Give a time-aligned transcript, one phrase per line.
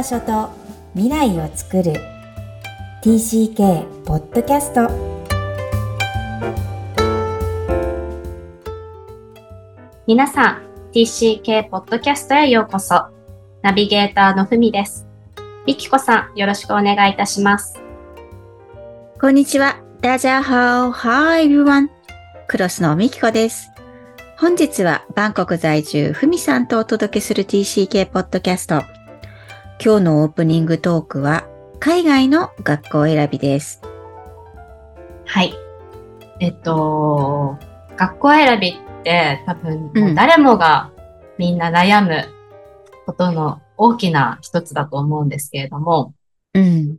[0.00, 0.48] 場所と
[0.94, 1.92] 未来を作る
[3.02, 4.88] TCK ポッドキャスト
[10.06, 10.62] 皆さん
[10.94, 13.08] TCK ポッドキャストへようこそ
[13.60, 15.06] ナビゲーターのふみです
[15.66, 17.78] みきこさんよろしくお願いいたします
[19.20, 19.82] こんにちは。
[20.00, 20.92] ダジャーハオ。
[20.92, 21.88] Hi everyone.
[22.48, 23.68] クロスのみきこです。
[24.38, 28.99] 本日はバンコク在住ふみさんとお届けする TCK ポッドキャスト。
[29.82, 31.48] 今日のオープニングトークは
[31.78, 33.80] 海外の学校選びです。
[35.24, 35.54] はい
[36.38, 37.56] えっと
[37.96, 40.90] 学校選びって多分うんもう誰もが
[41.38, 42.28] みんな悩む
[43.06, 46.12] ことの大きな一つだと思うんですけれども、
[46.52, 46.98] うん。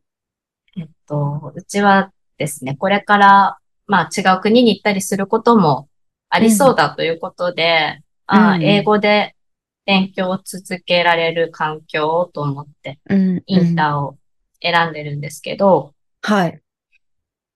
[0.76, 5.88] えっと、うちはですね、これから、まあ違う国に行ったりすることも
[6.30, 9.36] ありそうだということで、あうん英語で
[9.86, 13.44] 勉強を続けられる環境をと思って、うん。
[13.46, 14.18] インターを
[14.62, 16.60] 選んでるんですけど、はい。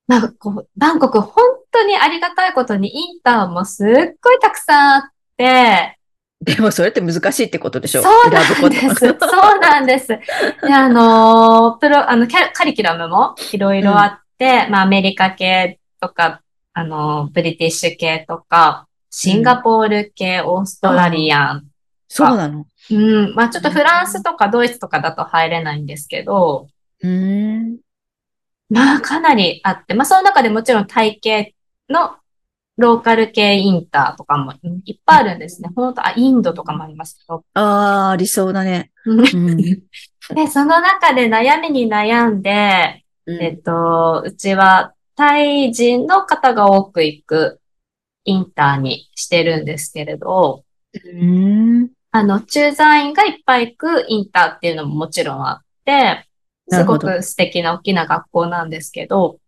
[0.07, 3.87] なんかこう、バンコク本当にありがたいことにインターもすっ
[4.21, 5.01] ごいたくさんあっ
[5.37, 5.97] て、
[6.41, 8.03] でもそれって難しいってことでしょ？
[8.03, 8.95] そうなんです。
[8.99, 10.07] そうなんです。
[10.07, 10.21] で、
[10.73, 16.41] あのープロ、あの、キャカリキュラムもいろいろあって、まあ、アメリカ系とか、
[16.73, 21.67] あのーブリティッシュ系とか、シンガポール系、オーストラリアン。
[22.15, 22.65] そうなの？
[22.91, 26.69] うん、まあ、ちょっとフランスとかドイツとかだと入れないんですけど、
[27.01, 27.77] うーん。
[28.69, 31.53] まあ、かなりあって、まあ、その中でもちろんタイ系
[31.89, 32.15] の
[32.77, 35.69] ローカル系インターとかもうんいっぱいあるんですね。
[35.75, 37.43] 本当あ、インドとかもありますけど。
[37.53, 38.91] あー、ありそうだね。
[39.05, 39.57] うんうん。
[40.33, 47.59] で、その中で悩みに悩んで、えっと、うちはタイ人の方が多く行く
[48.23, 51.89] インターにしてるんですけれど、うん。
[52.15, 56.25] あの、駐在員がいっぱい行くインターっていうのももちろんあって、
[56.69, 59.39] すごく素敵な大きな学校なんですけど、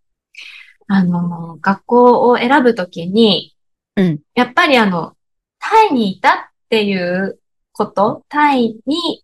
[0.89, 3.55] あの、学校を選ぶときに、
[3.95, 4.19] うん。
[4.35, 5.15] やっぱりあの、
[5.59, 7.39] タイにいたっていう
[7.71, 9.23] こと、タイに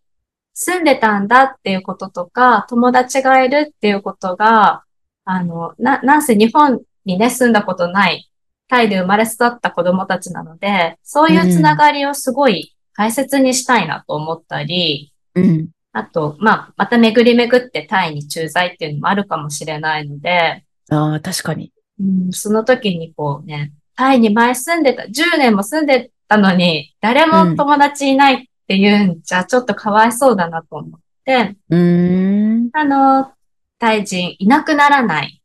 [0.53, 4.85] 住んでたんだっていうこととか、友達がいるっていうことが、
[5.25, 8.31] あの、な、なんせ日本にね、住んだことない、
[8.69, 15.69] タイで生まれ育った子供たちなので、そういうつながりをすごい大切にしたいなと思ったり、うん。
[15.91, 21.71] あと、まあ、また巡り巡ってタイに駐在っていうのもあるかもしれないので、あー、確かに。
[21.99, 32.69] うん、その時にこうね、タイに前住んでた、10年も住んでたのに、誰も友達いないっていうんじゃ、ちょっとかわいそうだなと思って、うーん。
[32.73, 33.31] あの、
[33.77, 35.41] タイ人いなくならない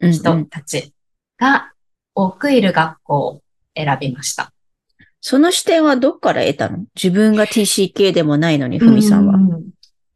[0.00, 0.92] うん人たち
[1.38, 1.72] が
[2.14, 3.42] 多くいる学校を
[3.76, 4.52] 選びました。
[5.22, 6.84] その視点はどっから得たの？
[6.96, 9.34] 自分が TCK でもないのに、ふみさんは。
[9.36, 9.62] う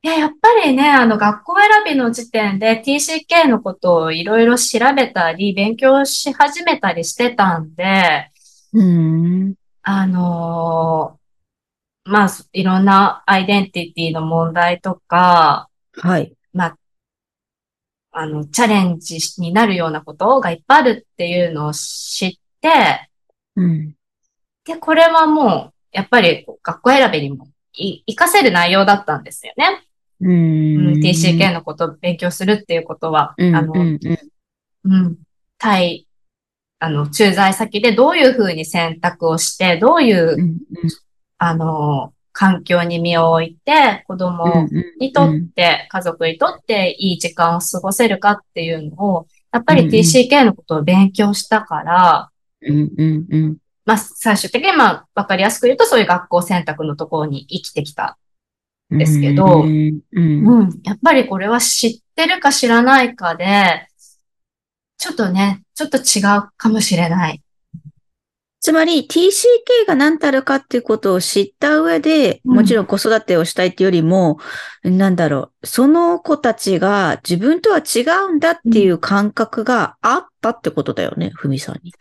[0.02, 8.30] いや、やっぱりね、あの、学校選びの時点で TCK のことをいろいろ調べたり、勉強し始めたりしてたんで、
[8.72, 9.54] うーん。
[9.82, 16.32] あのーまあ、いろんなアイデンティティの問題とか、はい。
[16.52, 16.78] まあ、
[18.10, 23.08] あの、チャレンジになるようなことがいっぱいあるっていうのを知って、
[23.54, 23.94] うん。
[24.66, 29.82] で、これはもう、やっぱり学校選びにもい活かせる内容だったんですよね。
[30.20, 31.00] ううんん。
[31.00, 33.54] TCK のことを勉強するっていうことは、うん。
[33.54, 35.16] あの、うんうんうん、
[35.58, 36.06] タイ、
[36.78, 40.58] あの、駐在先でどういうふうに選択をして、どういう、うん
[41.38, 44.68] あの、環境に身を置いて、子供
[44.98, 52.30] にとって、家族にとっていい時間を過ごせるかっていうのを、やっぱり TCK のことを勉強したから、
[52.62, 58.18] うんうんうんまあ、最終的に、まあ、わかりやすく言うと、そういう学校選択のところに生きてきた。
[58.90, 58.98] うん。
[58.98, 60.80] ですけどうんうんうん。
[60.84, 63.88] やっぱりこれは知ってるか知らないかで、
[64.98, 67.42] ちょっとね、ちょっと違うかもしれない。
[68.60, 74.38] つまり TCK が何たるかっていうことを知った上で、うんもちろん子育てをしたいっていうよりも、
[74.82, 81.92] なんだろう、その子たちが自分とは違うんだっていう感覚があったってことだよね、ふみさんに。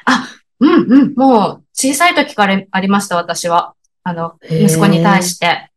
[0.60, 1.14] うんうん。
[1.16, 3.74] もう、小さい時からありました、私は。
[4.04, 5.70] あの、息子に対して。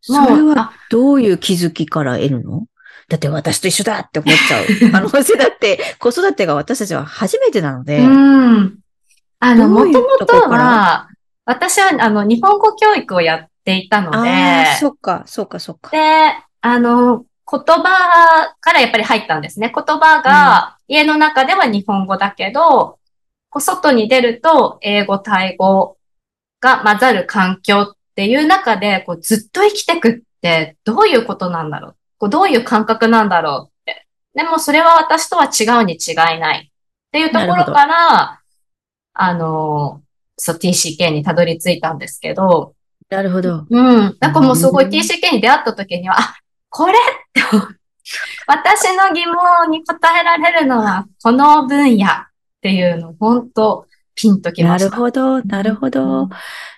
[0.00, 2.66] それもう、はあ、どういう気づきから得るの？
[3.08, 4.90] だって私と一緒だって思っちゃう。
[4.90, 8.00] 可能性だって子育てが私たちは初めてなので。
[8.00, 8.78] うん。
[9.38, 11.08] あの、もともとは、
[11.44, 15.90] 私は、あの、日本語教育をやっていたので、ああ、そっか、そっか、そっか。
[15.90, 15.98] で、
[16.60, 19.72] あの、言葉からやっぱり入ったんですね。
[19.72, 22.98] 言葉が家の中では日本語だけど、
[23.50, 25.96] こう外に出ると英語、タイ語
[26.60, 31.90] が混ざる環境っていう中で、こうずっと生きてくってどういうことなんだろう？
[31.92, 34.06] っこうどういう感覚なんだろうって。
[34.34, 36.70] でもそれは私とは違うに違いないっ
[37.12, 38.40] ていうところから、
[39.14, 40.02] あの、
[40.36, 42.74] そう TCK にたどり着いたんですけど、
[43.08, 43.66] なるほど。
[43.70, 44.16] うん。
[44.20, 46.34] なんかもうすごいうん TCK に出会った時には、あ、
[46.68, 46.96] これっ
[47.32, 47.40] て
[48.46, 52.08] 私の疑問に答えられるのはこの分野っ
[52.66, 53.86] ていうの、本当
[54.16, 54.90] ピンときなました。
[54.90, 56.30] るほど、なるほうどん。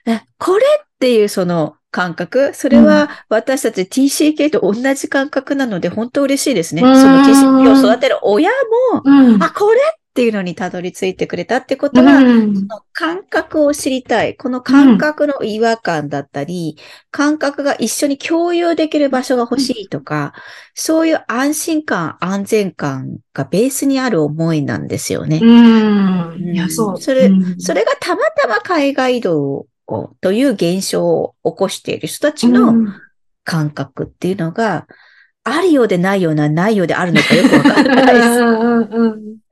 [0.06, 6.82] えこれっていうその感覚、それは私たち TCK と同じ感覚なので本当嬉しいですね。
[6.82, 8.50] うんその TCK を育てる親
[8.92, 9.42] も、うん。
[9.42, 9.80] あ、これ
[10.18, 14.36] っていうのにたどり着いてくれたってことは、うんその感覚を知りたい。
[14.36, 16.76] この感覚の違和感だったり、
[17.12, 20.32] 感覚が一緒に共有できる場所が欲しいとか、
[20.74, 25.38] そういう安心感、安全感がベースにある思いなんですよね。
[25.40, 26.52] うん。
[26.52, 27.00] いや、そう。
[27.00, 32.92] それうんそれがたまたま海外移動をという現象を起こしている人たちうのん
[33.44, 34.88] 感覚っていうのが、
[35.44, 39.47] あるようでないような、ないようであるのかよくわかんないです。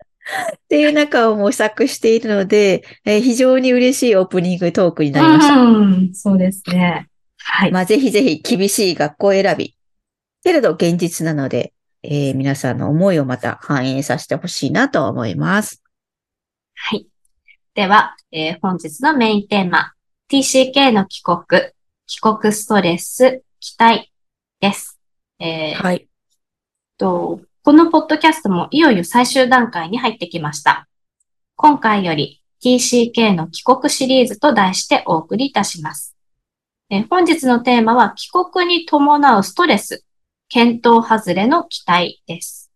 [0.55, 5.55] っていう中を模索しているので、えー非常に嬉しいオープニングトークになりました。
[5.55, 7.08] うんそうですね。
[7.38, 7.73] はい。
[7.73, 9.76] まあ、ぜひぜひ厳しい学校選び。
[10.43, 15.82] けれど現実なので、えー皆さんの思いをまた反映させてほしいなと思います。
[16.75, 17.06] はい。
[17.75, 19.93] では、えー本日のメインテーマ、
[20.31, 21.62] TCK の帰国、
[22.06, 24.12] 帰国ストレス、期待
[24.61, 24.99] です。
[25.38, 26.08] えーはい。
[26.99, 30.86] と、このポッドキャストもいよいよ最終段階に入ってきました。
[31.56, 36.14] 今回より TCK の帰国シリーズと題してお送りいたします。
[36.90, 40.04] え本日のテーマは帰国に伴うストレス、
[40.48, 42.70] 検討外れの期待です。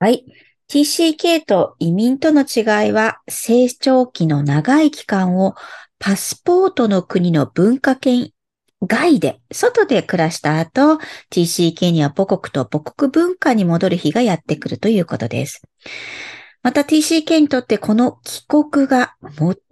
[0.00, 0.24] はい。
[0.70, 5.54] TCK と移民との違いは、成長期の長い期間を
[5.98, 8.32] パスポートの国の文化圏
[8.86, 10.98] 外で、外で暮らした後、
[11.30, 15.62] TCK には母国と母国文化に戻る日がやってくるということです。
[16.62, 19.14] また TCK にとってこの帰国が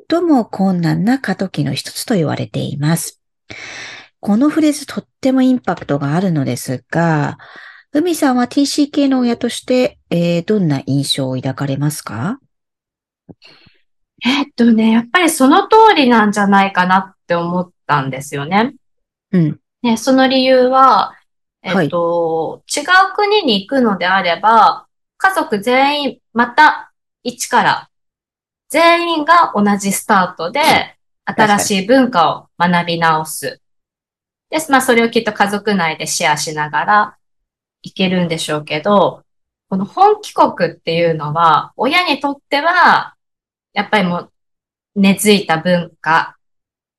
[0.08, 3.20] 最も困難な過渡期の一つと言われています。
[4.20, 7.38] このフレーズとってもインパクトがあるのですが、
[7.92, 12.38] 海さんは TCK の親として、えーどんな印象を抱かれますか？
[14.24, 18.74] えっとね、やっぱりその通りなんじゃないかなって思ったんですよね。
[19.32, 19.60] うん。
[19.82, 21.14] ね、その理由は、
[21.62, 22.84] えっと、違う
[23.14, 24.86] 国に行くのであれば、
[25.18, 26.92] 家族全員、また
[27.22, 27.90] 一から、
[28.68, 30.60] 全員が同じスタートで、
[31.24, 33.60] 新しい文化を学び直す。
[34.50, 37.16] で、まあそれをきっと家族内でシェアしながら
[37.82, 39.24] 行けるんでしょうけど、
[39.68, 43.14] この本帰国っていうのは、親にとっては、
[43.72, 44.32] やっぱりもう
[44.96, 46.36] 根付いた文化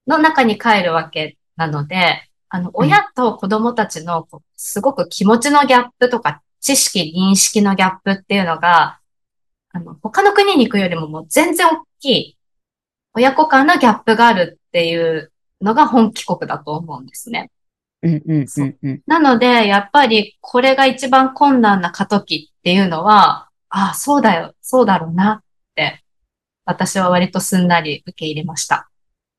[0.07, 4.27] の中に帰るわけなので、あの、親と子供たちの
[4.57, 8.99] すごく気持ちのギャップとか知識、認識のギャップっていうのが、
[9.71, 12.37] あの、他の国に行くよりももう全然大きい
[13.13, 15.31] 親子間のギャップがあるっていう
[15.61, 17.51] のが本帰国だと思うんですね。
[18.03, 19.01] うんうんうんうん。
[19.05, 25.43] なので、やっぱりこれが一番困難な過渡期っていうのは、ああ、そうだよ、そうだろうなっ
[25.75, 26.03] て、
[26.65, 28.89] 私は割とすんなり受け入れました。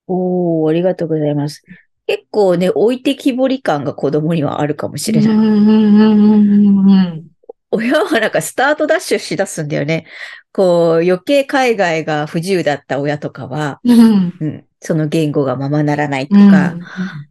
[0.06, 1.62] おー、ありがとうございます。
[2.06, 5.34] 結構ね、置いてきぼり感が子供にはあるかもしれない。
[5.34, 7.32] うんうんうんうんうん
[7.74, 10.04] 親はなんかスタートダッシュしだすんだよね。
[10.52, 14.34] こう、余計海外が不自由だった親とかは、うん。
[14.38, 16.74] うん、その言語がままならないとうんか、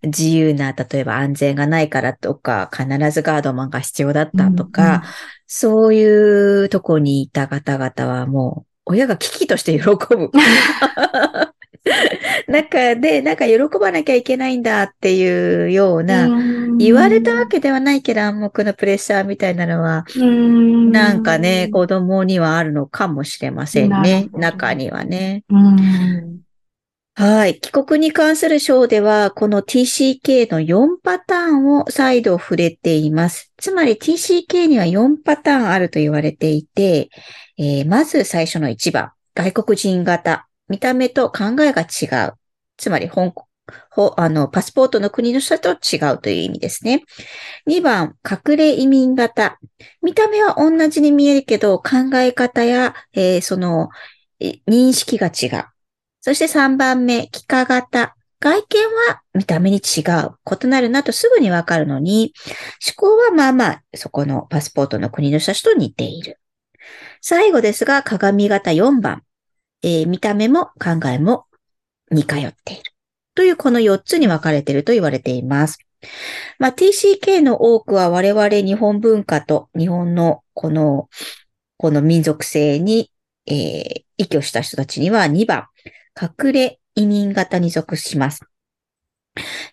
[0.02, 5.04] 自由な、例えば安全がないからとか、必ずガードマンが必要だったとか、
[5.46, 10.32] そういうとこにいた方々はもう、親が危機として喜ぶ。
[12.52, 16.30] 中で、なんか喜ばなきゃいけないんだっていうような、
[16.78, 25.44] 言われたわけではないけど暗黙のプレッシャーみたいなのは、うんなんかね、子供にはあるのかもしれませんなね中にはね。
[25.50, 26.42] うん
[27.14, 27.60] はい。
[27.60, 33.52] 帰国に関する章では、この TCK の4パターンを再度触れています。
[33.58, 37.10] つまり TCK には4パターンあると言われていて、
[37.58, 42.34] えーまず最初の1番、外国人型、見た目と考えが違う。
[42.82, 43.46] つまり香港、
[43.92, 47.04] ほあの、パスポートの国の人と違うという意味ですね。
[47.68, 49.60] 2番、隠れ移民型。
[50.02, 53.90] 見た目は同じに見えるけど、考え方や、えーその、
[54.68, 55.66] 認識が違う。
[56.22, 58.16] そして3番目、幾何型。
[58.40, 60.32] 外見は見た目に違う。
[60.64, 62.34] 異なるなとすぐにわかるのに、
[62.84, 66.40] 思考はまあまあ、そこのパスポートの国の人たちと似ている。
[67.22, 69.22] 最後ですが、鏡型4番。
[69.84, 71.46] えー見た目も考えも
[72.12, 72.84] 似通っている。
[73.34, 75.80] というこの4つに分かれていると言われています。
[76.60, 81.10] まあ、TCK の多くは我々日本文化と日本のこの、
[81.78, 83.12] この民族性に、
[83.48, 85.68] えー、依拠した人たちには2番、
[86.20, 88.42] 隠れ移民型に属します。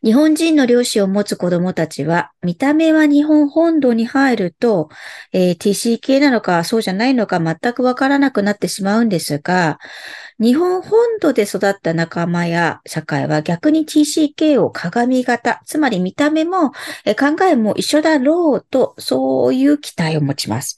[0.05, 4.89] 日本人の両親を持つ子供たちは、見た目は日本本土に入ると、
[5.33, 9.79] えー TCK なのかそうじゃないのか全くわからなくなってしまうんですが、
[10.41, 16.73] 日本本土で育った仲間や社会は逆に TCK を鏡型、つまり見た目も
[17.05, 20.77] えー考えも一緒だろうと、そういう期待を持ちます。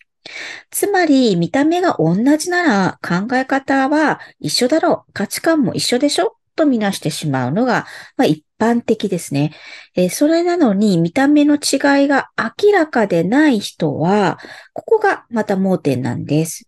[0.70, 7.86] つまり、見た目が同じなら考え方は一緒だろう、価値観も一緒でしょとみなしてしまうのが、
[8.16, 9.52] まあ、一般的ですね。
[9.94, 14.38] えーそれなのに見た目の違いが明らかでない人は、
[14.74, 16.66] ここがまた盲点なんです。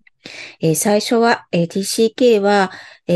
[0.60, 2.70] えー最初は、えー TCK は、
[3.06, 3.14] え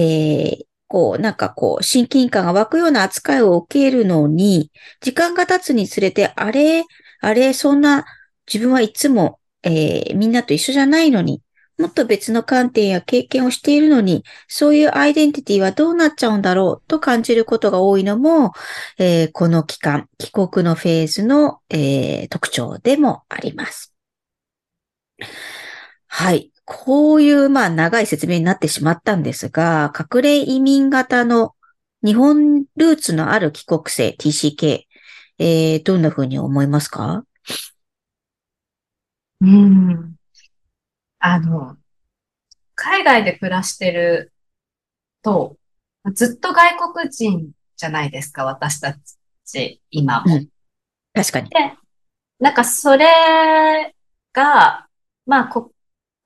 [0.62, 6.84] ーこう、なんかこう、親近感が湧くような扱いを受けるのに、時間が経つにつれて、あれ、
[7.20, 8.04] あれ、そんな、
[8.52, 11.42] 自分はいつも、えーみんなと一緒じゃないのに、
[11.78, 18.52] もっと別の観点や経験をしているのに、そういうアイデンティティはどうなっちゃうんだろうと感じることが多いのも、
[18.98, 23.92] えーこの期間、帰国のフェーズの、えー特徴でもあります。
[26.08, 26.52] はい。
[26.64, 31.54] こういう、まあ、長い説明になってしまったんですが、隠れ移民型の
[32.04, 37.24] 日本ルーツのある帰国生 TCK、えーどんな風に思いますか？
[39.40, 40.15] うん。
[41.28, 41.76] あの、
[42.76, 44.32] 海外で暮らしてる
[45.22, 45.56] と、
[46.14, 48.96] ずっと外国人じゃないですか、私た
[49.44, 50.36] ち、今も。
[50.36, 50.48] うん
[51.12, 51.50] 確かに。
[52.38, 53.06] なんかそれ
[54.34, 54.86] が、
[55.24, 55.72] まあ、こ、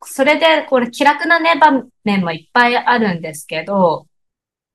[0.03, 4.09] それで、これ気楽なね、場面もいっぱいあるんですけど、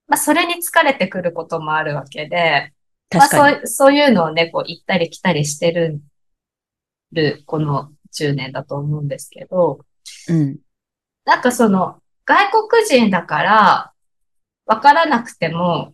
[0.08, 2.74] まあ、それに疲れてくることもあるわけで、
[3.14, 3.56] まあ、確かに。
[3.58, 6.02] そう、そういうのをね、こう、行ったり来たりしてる、
[7.12, 9.86] る、この10年だと思うんですけど、
[10.30, 10.60] うん。
[11.26, 13.94] なんかその、外国人だから、
[14.66, 15.94] わからなくても、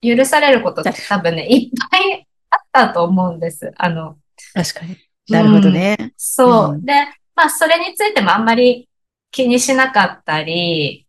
[0.00, 3.72] 許されることって多分ね、いっぱいあったと思うんです。
[3.76, 4.18] あの、
[4.54, 4.96] 確かに。
[5.28, 6.14] なるほどね。
[6.16, 6.74] そう。
[6.74, 6.92] うんで、
[7.34, 8.88] まあ、それについてもあんまり
[9.30, 11.06] 気にしなかったり、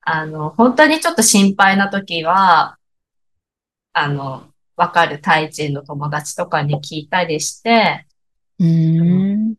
[0.00, 2.78] あの、本当にちょっと心配な時は、
[3.92, 8.06] あの、わかるタイ人の友達とかに聞いたりして。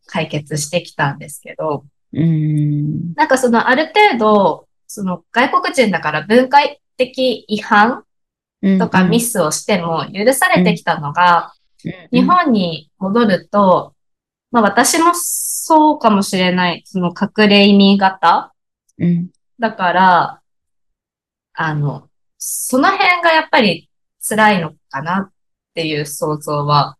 [0.06, 3.14] 解決してきたんですけど、うーん。
[3.14, 6.58] なんかそのある程度、その外国人だから文化
[6.96, 8.04] 的違反
[8.62, 11.56] うんとかミスをしても許されてきたのが、うん
[12.10, 13.94] 日本に戻ると、
[14.50, 18.52] まあ私もそうかもしれない、その隠れ移民型
[18.98, 19.30] うん。
[19.60, 20.40] だから、
[21.52, 23.88] あの、その辺がやっぱり
[24.26, 25.32] 辛いのかなっ
[25.74, 26.96] ていう想像は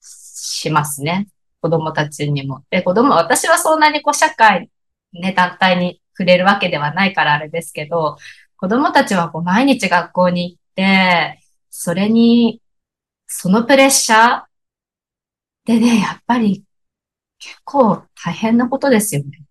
[0.00, 1.28] しますね。
[1.62, 2.64] 子供たちにも。
[2.70, 4.68] で、子供、私はそんなにこう社会、
[5.12, 8.16] ね、団体に触れるわけではないからあれですけど、
[8.56, 11.40] 子供たちはこう毎日学校に行って、
[11.70, 12.60] それに、
[13.28, 14.42] そのプレッシャー
[15.64, 16.64] でね、やっぱり
[17.38, 19.44] 結構大変なことですよね。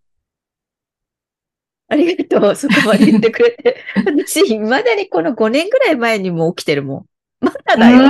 [1.87, 2.55] ありがとう。
[2.55, 3.83] そこまで言ってくれて。
[4.05, 7.05] 私、未だにこの5年ぐらい前にも起きてるもん。
[7.45, 8.01] まだだよ。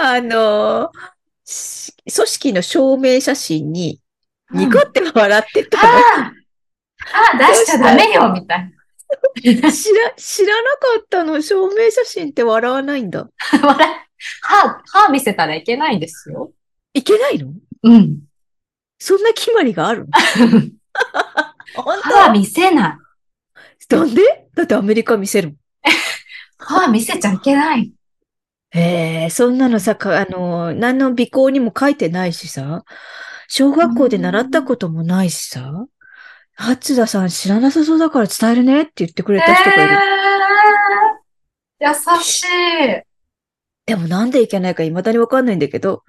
[0.00, 1.19] あの、し
[1.50, 4.00] 組織の証明写真に、
[4.52, 5.88] ニコって笑ってたの。
[5.88, 6.32] ああ
[7.34, 8.72] あ出しちゃダメよみたい
[9.42, 11.40] 知ら、知らなかったの。
[11.42, 13.24] 証明写真って笑わないんだ。
[13.24, 13.30] な。
[13.62, 13.92] 笑い
[14.42, 16.52] 歯、歯見せたらいけないんですよ。
[16.92, 17.52] いけないの？
[17.82, 18.18] うん。
[18.98, 20.08] そんな決まりがあるの？
[21.74, 22.98] 本 歯見せない。
[23.88, 24.48] 当なんで？
[24.54, 25.56] だってアメリカ見せるもん。
[26.58, 27.90] 歯見せちゃいけない。
[28.70, 32.84] へえ、そんなのさ、かあの、何の尾行にも書いてないしさ、
[33.48, 35.86] 小学校で習ったこともないしさ、
[36.54, 39.94] 初田さん知らなさそうだから伝えるねって言ってくれた人がいる。
[41.80, 42.46] えー、優しい。
[43.86, 46.04] でもなんでいけないか未だにわかんないんだけど、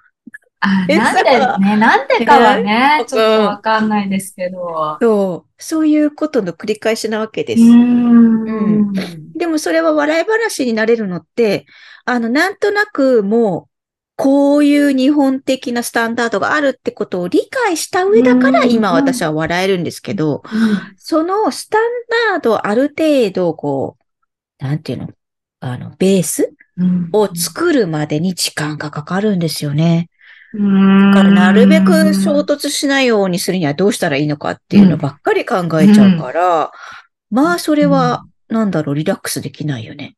[0.60, 4.98] あ、えなんでさね、なんでかはねえ、ちょっとわかんないですけど。
[5.02, 7.62] そう、そういうことの繰り返しなわけです。
[7.64, 8.94] うーん。
[9.36, 11.66] でもそれは笑い話になれるのって、
[12.06, 13.72] あの、なんとなくもう、
[14.16, 20.44] こういう日本的なスタンダードがあるってことを理解した上だからうん今私は笑えるんですけど、
[20.96, 21.82] そのスタン
[22.32, 23.98] ダードある程度こ
[24.60, 25.10] う、なんていうの
[25.60, 30.10] あの、ベースうんを作るまでに時間がかかるんですよね。
[30.54, 36.72] うんだからなるべく衝突しないようにするにはどうしたらいいのかっていうのばっかり考えちゃうから、
[37.32, 40.16] まあそれは、なんだろう、リラックスできないよね。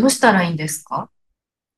[0.00, 1.10] どうしたらいいんですか？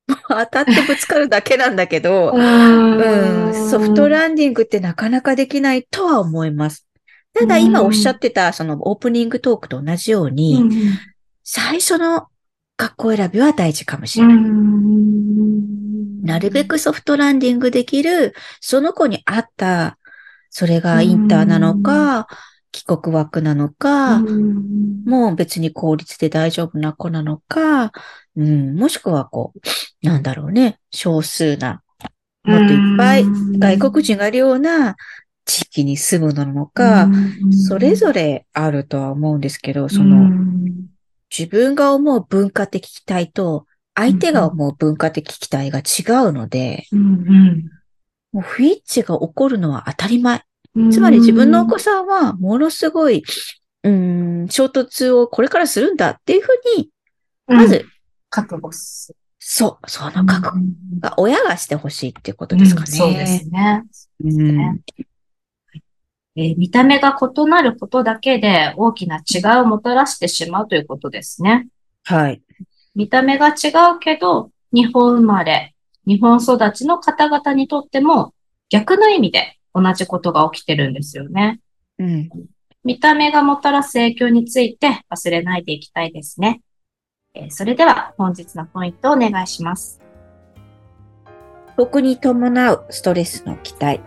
[0.27, 6.85] 当たってぶつかるだけなんだけど、 ううん、ソフトランディングってなかなかできないとは思います。
[7.33, 10.71] ただ今おっしゃってた、そのオープニングトークと同じように、うん。
[11.43, 12.27] 最初の
[12.77, 14.43] 学校選びは大事かもしうれない。
[14.43, 16.23] ん。
[16.23, 19.97] なるべくソフトランディングできる、その子に合った、
[20.49, 22.27] それがインターなのか、
[22.71, 25.03] 帰国枠なのか、うん。
[25.05, 27.91] もう別に公立で大丈夫な子なのか、
[28.35, 31.81] うん、もしくはこう、なんだろうね、少数な、
[32.43, 34.95] もっといっぱい外国人がいるような
[35.45, 37.09] 地域に住むのなのか、
[37.67, 40.29] それぞれあるとは思うんですけど、その、
[41.35, 46.85] 自分が思う文化的期待と、相手が思う文化的期待が違うので、
[48.31, 50.43] もう不一致が起こるのは当たり前。
[50.91, 53.23] つまり自分のお子さんはものすごい、
[53.83, 56.89] うん、衝突をこれからするんだっていうふうに、
[57.47, 57.85] まず、
[58.29, 60.99] 覚悟すそう、その覚悟る。
[60.99, 62.87] が親がしてほしいっていうことですかね。
[62.89, 63.83] うんそうですね。
[64.23, 64.79] うんね
[66.37, 71.67] えー見た目が異なることだけで大きな違いをもたらしてしまうということですね。
[72.05, 72.41] はい。
[72.95, 75.75] 見た目が違うけど、日本生まれ、
[76.07, 78.33] 日本育ちの方々にとっても
[78.69, 81.59] 逆の意味で同じことが起きてるんですよね。
[81.99, 82.29] うん。
[82.83, 86.61] 見た目がもたらす影響について忘れないでいきたいですね。
[87.33, 90.01] えーそれでは本日のポイントをお願いします。
[91.77, 94.01] 僕に伴うストレスの期待。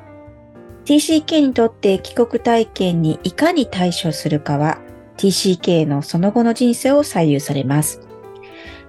[0.85, 4.79] TCK にとって帰国体験にいかに対処するかは
[5.17, 8.01] TCK のその後の人生を左右されます。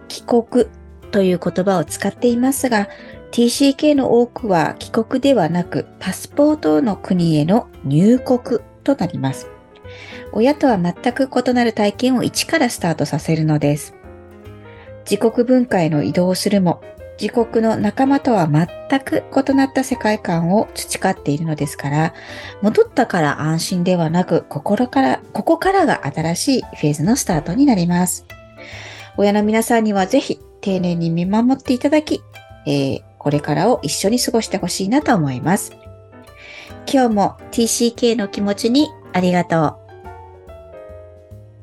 [0.08, 0.65] 帰国
[1.12, 2.89] という言葉を使っていますが、
[3.36, 9.50] TCK の多くは帰国ではなくパスポートの国への入国となります。
[10.32, 13.93] 親とは全く異なる体験を一からスタートさせるのです。
[15.00, 16.82] 自国文化への移動するも、
[17.21, 18.67] 自国の仲間とは全
[19.02, 22.13] く異なった世界観を培っているのですから、
[22.62, 28.26] 戻ったから安心ではなく、心から、ここからが新しいフェーズのスタートになります。
[29.17, 32.21] 親の皆さんにはぜひ丁寧に見守っていただき、
[32.65, 35.75] えーこれからを一緒に過ごしてほしいなと思います。
[36.88, 39.75] 今日も TCK の気持ちにありがとう。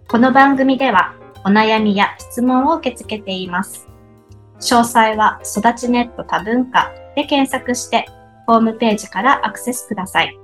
[0.09, 3.87] この番組ではお悩みや質問を受け付けています。
[4.59, 8.07] 詳細は育ちネット多文化で検索して
[8.49, 10.37] ホームページからアクセスください。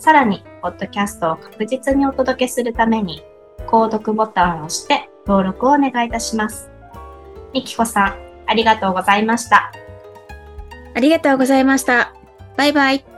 [0.00, 3.22] さらに、ポッドキャストを確実にお届けするために、
[3.68, 6.68] 購読ボタンを押して登録をお願いいたします。
[7.54, 8.14] みきこさん、
[8.48, 9.72] ありがとうございました。
[10.94, 12.12] ありがとうございました。
[12.56, 13.11] バイバイ。